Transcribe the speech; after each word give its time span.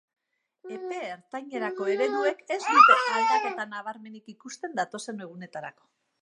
Epe 0.75 1.01
ertainerako 1.07 1.89
ereduek 1.95 2.41
ez 2.55 2.59
dute 2.63 2.95
aldaketa 3.19 3.67
nabarmenik 3.75 4.33
ikusten 4.35 4.75
datozen 4.81 5.23
egunetarako. 5.29 5.89